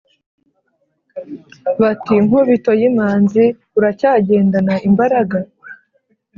[1.81, 3.43] Bati: “Nkubito y’imanzi
[3.77, 5.37] Uracyagendana imbaraga?